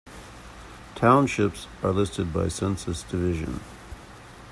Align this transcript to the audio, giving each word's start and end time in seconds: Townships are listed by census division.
Townships 0.95 1.67
are 1.83 1.91
listed 1.91 2.33
by 2.33 2.47
census 2.47 3.03
division. 3.03 3.59